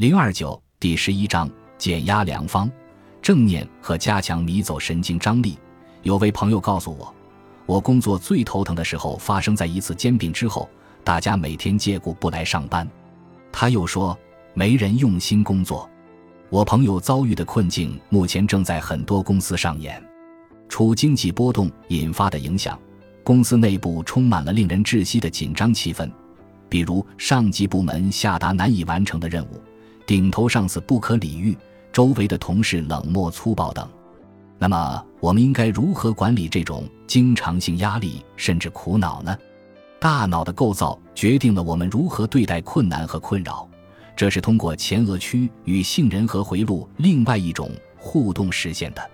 [0.00, 1.46] 零二九第十一章
[1.76, 2.70] 减压良方：
[3.20, 5.58] 正念和加强迷走神经张力。
[6.04, 7.14] 有位朋友告诉我，
[7.66, 10.66] 我工作最头疼的时候发生在一次兼并之后，
[11.04, 12.88] 大家每天借故不来上班。
[13.52, 14.18] 他又说，
[14.54, 15.86] 没人用心工作。
[16.48, 20.02] 我朋友遭遇的困境目前正在很多公司上演。
[20.66, 22.80] 除经济波动引发的影响，
[23.22, 26.10] 公司内部充满了令人窒息的紧张气氛，
[26.70, 29.62] 比如上级部门下达难以完成的任务，
[30.10, 31.56] 顶头上司不可理喻，
[31.92, 33.88] 周围的同事冷漠粗暴等。
[34.58, 39.38] 那么，我们应该如何管理这种经常性压力甚至苦恼呢？
[40.00, 43.68] 大脑的构造决定了我们如何对待困难和困扰，
[44.16, 49.10] 这是通过前额区与杏仁核回路另外一种互动实现的。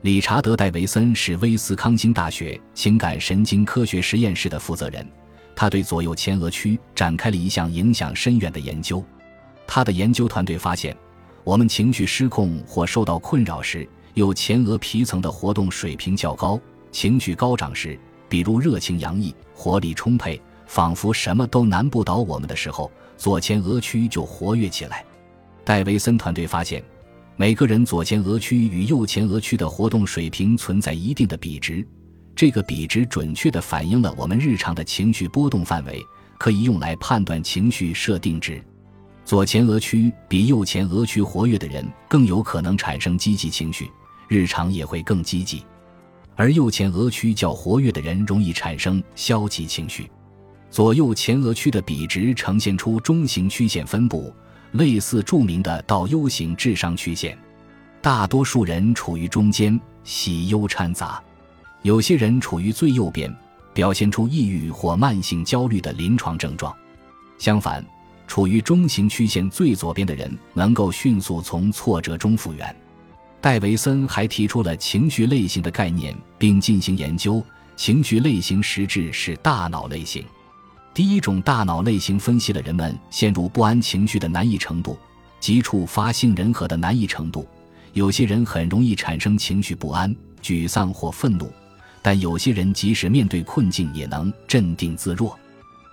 [0.00, 5.06] 理查德·戴维森是威斯康星大学情感神经科学实验室的负责人，
[5.54, 9.00] 他对左右前额区展开了一项影响深远的研究。
[9.74, 10.94] 他的研究团队发现，
[11.44, 16.60] 我们情绪失控或受到困扰时，右前额皮层的活动水平较高；
[16.90, 25.02] 情绪高涨时，比如热情洋溢、活力充沛，仿佛什么都难不倒我们的时候，左前额区就活跃起来。
[25.64, 26.84] 戴维森团队发现。
[27.34, 31.82] 每个人左前额区与右前额区的活动水平存在一定的比值，
[32.36, 36.04] 这个比值准确地反映了我们日常的情绪波动范围，
[36.38, 38.62] 可以用来判断情绪设定值。
[39.24, 43.90] 左前额区比右前额区活跃的人更有可能产生积极情绪，
[44.28, 45.64] 日常也会更积极；
[46.36, 50.10] 而右前额区较活跃的人容易产生消极情绪。
[50.70, 54.32] 左右前额区的比值呈现出中型曲线分布。
[54.72, 57.36] 类似著名的倒 U 型智商曲线，
[58.00, 61.22] 大多数人处于中间，喜忧掺杂；
[61.82, 63.30] 有些人处于最右边，
[63.74, 66.74] 表现出抑郁或慢性焦虑的临床症状。
[67.36, 67.84] 相反，
[68.32, 72.74] 处于中型曲线最左边的人能够迅速从挫折中复原。
[73.42, 77.44] 戴维森还提出了情绪类型的概念，并进行研究。
[77.76, 80.24] 情绪类型实质是大脑类型。
[80.94, 84.96] 第一种大脑类型分析了人们陷入不安情绪的难易程度
[85.38, 87.46] 及触发性人和的难易程度。
[87.92, 91.52] 有些人很容易产生情绪不安、沮丧或愤怒，
[92.00, 95.38] 但有些人即使面对困境也能镇定自若。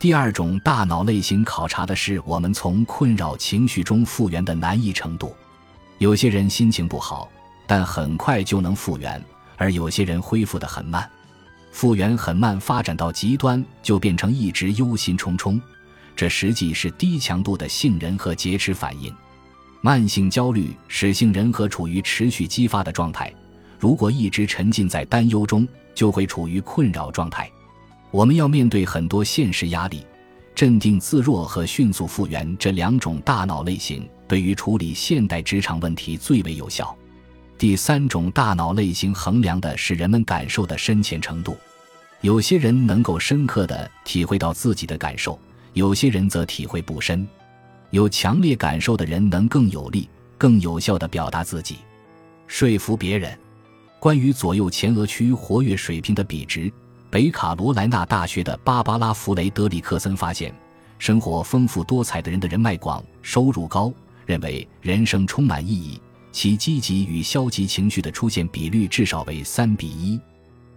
[0.00, 5.36] 第二种大脑类型考察的是我们从困扰情绪中复原的难易程度。
[5.98, 7.30] 有些人心情不好，
[7.66, 9.22] 但很快就能复原，
[9.58, 11.06] 而有些人恢复得很慢。
[11.70, 15.60] 复原很慢，发展到极端就变成一直忧心忡忡，
[16.16, 19.14] 这实际是低强度的杏仁核劫持反应。
[19.82, 23.30] 慢性焦虑使杏仁核处于持续激发的状态，
[23.78, 27.50] 如果一直沉浸在担忧中，就会处于困扰状态。
[28.10, 30.04] 我们要面对很多现实压力，
[30.54, 36.96] 镇定自若和迅速复原这两种大脑类型对于处理现代职场问题最为有效。
[37.56, 41.56] 第三种大脑类型衡量的是人们感受的深浅程度，
[42.20, 45.38] 有些人能够深刻的体会到自己的感受，
[45.74, 47.26] 有些人则体会不深。
[47.90, 51.76] 有强烈感受的人能更有力、更有效的表达自己，
[52.48, 53.38] 说服别人。
[54.00, 56.72] 关于左右前额区活跃水平的比值，
[57.10, 60.54] 北卡罗来纳大学的芭芭拉·弗雷德里克森发现，
[60.96, 63.92] 生活丰富多彩的人的人脉广、收入高，
[64.24, 66.00] 认为人生充满意义。
[66.30, 70.20] 其积极与消极情绪的出现比率至少为三比一，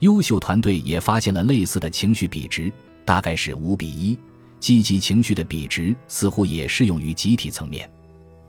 [0.00, 2.70] 优秀团队也发现了类似的情绪比值，
[3.06, 4.18] 大概是五比一。
[4.60, 7.88] 积极情绪的比值似乎也适用于集体层面。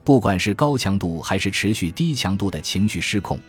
[0.04, 3.40] 不管是高强度还是持续低强度的情绪失控，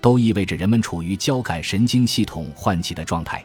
[0.00, 3.44] 都意味着人们处于交感神经系统唤起的状态。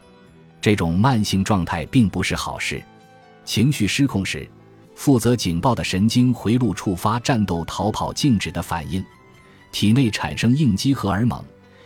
[0.66, 2.84] 这种慢性状态并不是好事。
[3.44, 4.50] 情绪失控时，
[4.96, 9.06] 负责警报的神经回路触发战斗、逃跑、静止的反应。
[9.72, 11.40] 体内产生应激荷尔蒙，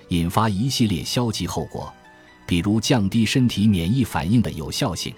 [0.07, 1.93] 引发一系列消极后果，
[2.47, 5.13] 比如降低身体免疫反应的有效性。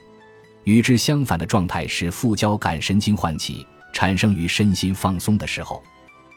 [0.64, 5.84] 与之相反的状态是副交感神经唤起，产生于身心放松的时候。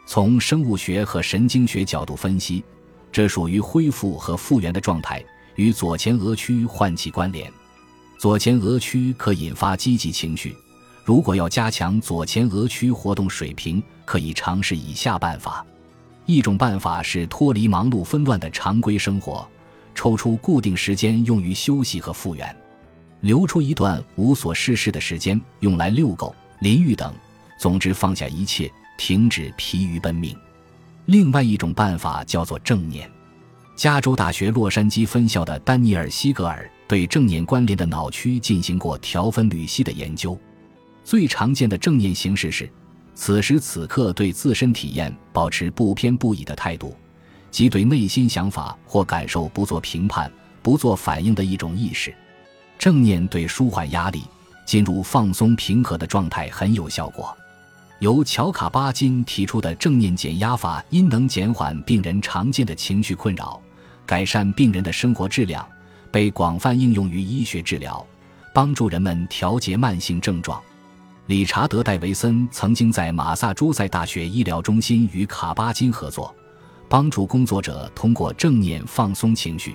[0.07, 2.63] 从生物学和神经学角度分析，
[3.11, 5.25] 这属于恢复和复原的状态，
[5.57, 7.53] 与左前额区唤起关联。
[8.19, 10.57] 左前额区可引发积极情绪。
[11.05, 15.65] 如果要加强左前额区活动水平，可以尝试以下办法。
[16.25, 19.47] 一种办法是脱离忙碌纷乱的常规生活，
[19.95, 22.57] 抽出固定时间用于休息和复原，
[23.21, 27.13] 留出一段无所事事的时间用来遛狗、淋浴等。
[27.59, 30.35] 总之，放下一切，停止疲于奔命。
[31.05, 33.11] 另外一种办法叫做正念。
[33.77, 40.39] 加州大学洛杉矶分校的丹尼尔·西格尔对正念关联的脑区进行过条分缕析的研究。
[41.03, 42.71] 最常见的正念形式是。
[43.17, 46.97] 此时此刻对自身体验保持不偏不倚的态度，
[47.49, 50.29] 即对内心想法或感受不做评判、
[50.63, 52.13] 不做反应的一种意识。
[52.77, 54.25] 正念对舒缓压力、
[54.67, 57.37] 进入放松平和的状态很有效果。
[58.01, 63.63] 由乔卡巴金提出的正念减压法，因能减缓病人常见的情绪困扰，
[64.07, 65.67] 改善病人的生活质量，
[66.11, 68.05] 被广泛应用于医学治疗，
[68.53, 70.61] 帮助人们调节慢性症状。
[71.27, 76.35] 理查德·戴维森曾经在马萨诸塞大学医疗中心与卡巴金合作，
[76.89, 79.75] 帮助工作者通过正念放松情绪。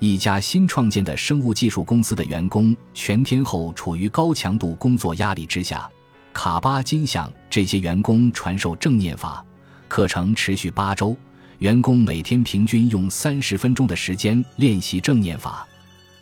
[0.00, 5.88] 一家新创建的生物技术公司的员工全天候处于高强度工作压力之下，
[6.32, 9.44] 卡巴金向这些员工传授正念法
[9.86, 11.16] 课程，持续八周，
[11.62, 15.64] 员工每天平均用三十分钟的时间练习正念法。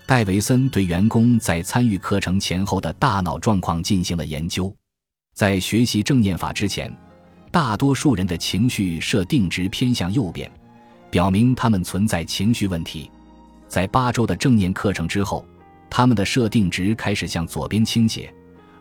[0.05, 4.71] 戴维森对员工在参与课程前后的大脑状况进行了研究。
[5.33, 6.95] 在学习正念法之前，
[7.51, 10.51] 大多数人的情绪设定值偏向右边，
[11.11, 13.11] 表明他们存在情绪问题。
[13.67, 15.43] 在八周的正念课程之后，
[15.89, 18.31] 他们的设定值开始向左边倾斜，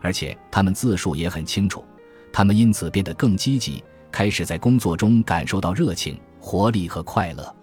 [0.02, 1.86] 而且他们自述也很清楚，
[2.34, 3.82] 他们因此变得更积极，
[4.12, 7.56] 开始在工作中感受到热情、活力和快乐。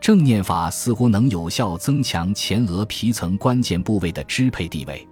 [0.00, 5.08] 正念法似乎能有效增强前额皮层关键部位的支配地位。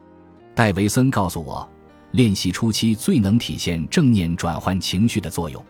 [0.55, 1.67] 戴维森告诉我，
[2.11, 5.65] 练习初期最能体现正念转换情绪的作用。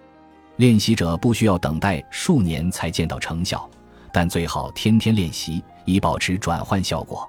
[0.57, 3.71] 练习者不需要等待数年才见到成效，
[4.13, 7.25] 但最好天天练习，以保持转换效果。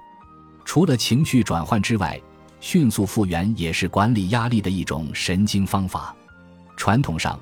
[0.64, 2.20] 除了情绪转换之外，
[2.58, 6.14] 迅速复原也是管理压力的一种神经方法。
[6.76, 7.38] 传统上。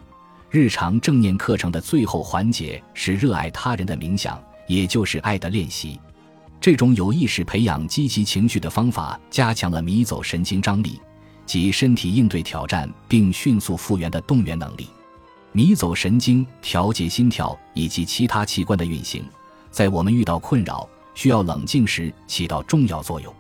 [0.53, 5.99] 日常正念课程的最后环节是热爱他人的冥想，也就是爱的练习。
[6.61, 11.01] 这种有意识培养积极情绪的方法，加强了迷走神经张力
[11.47, 14.87] 及身体应对挑战并迅速复原的动员能力。
[15.53, 19.25] 迷走神经调节心跳以及其他器官的运行，
[19.71, 23.35] 在我们遇到困扰、需要冷静时起到重要作用。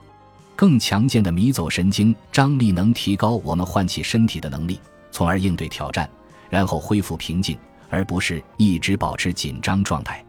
[0.56, 4.80] 更强健的迷走神经张力能提高我们唤起身体的能力，
[5.10, 6.08] 从而应对挑战。
[6.52, 7.56] 然后恢复平静，
[7.88, 10.22] 而不是一直保持紧张状态。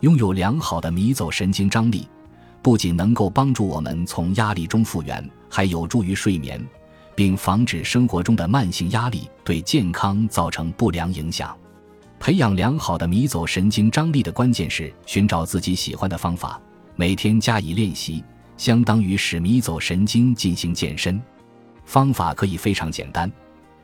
[0.00, 2.08] 拥有良好的迷走神经张力，
[2.60, 6.60] 不仅能够帮助我们从压力中复原，还有助于睡眠，
[7.14, 11.56] 并防止生活中的慢性压力对健康造成不良影响。
[12.18, 16.60] 培养良好的迷走神经张力的关键是寻找自己喜欢的方法，
[16.96, 18.24] 每天加以练习，
[18.56, 21.22] 相当于使迷走神经进行健身。
[21.84, 23.30] 方法可以非常简单。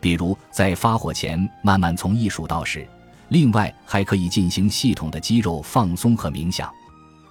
[0.01, 2.87] 比如，在发火前慢慢从一数到十。
[3.29, 6.73] 另外，还可以进行系统的肌肉放松和冥想。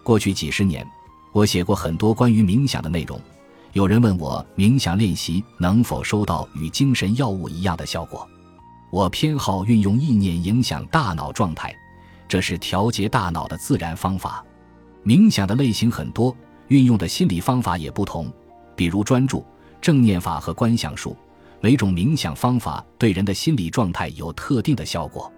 [0.03, 0.85] 过去几十年，
[1.31, 3.19] 我写过很多关于冥想的内容。
[3.73, 8.27] 有人问我，冥想练习能否收到与精神药物一样的效果？
[8.91, 11.75] 我偏好运用意念影响大脑状态，
[12.27, 14.43] 这是调节大脑的自然方法。
[15.03, 16.35] 冥想的类型很多，
[16.69, 18.31] 运用的心理方法也不同，
[18.75, 19.45] 比如专注、
[19.81, 21.15] 正念法和观想术。
[21.61, 25.31] 每种冥想方法对人的心理状态有特定的效果，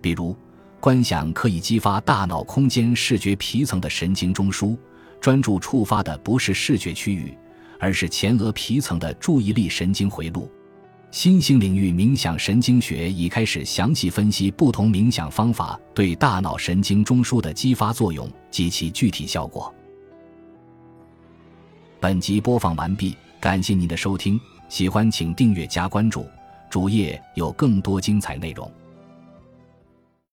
[0.00, 0.36] 比如，
[0.80, 4.76] 观想可以激发大脑空间视觉皮层的神经中枢，
[5.20, 7.36] 专注触发的不是视觉区域，
[7.78, 10.50] 而是前额皮层的注意力神经回路。
[11.12, 19.74] 新兴领域冥想神经学已开始详细分析不同冥想方法对大脑神经中枢的激发作用及其具体效果。
[21.98, 24.40] 本集播放完毕，感谢您的收听。
[24.70, 26.24] 喜欢请订阅加关注，
[26.70, 28.70] 主页有更多精彩内容。